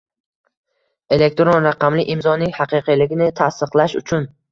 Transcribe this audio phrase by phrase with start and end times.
[1.17, 4.27] Elektron raqamli imzoning haqiqiyligini tasdiqlash uchun